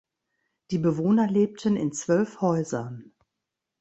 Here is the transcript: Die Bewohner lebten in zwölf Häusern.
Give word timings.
Die 0.71 0.79
Bewohner 0.79 1.27
lebten 1.27 1.75
in 1.75 1.93
zwölf 1.93 2.41
Häusern. 2.41 3.13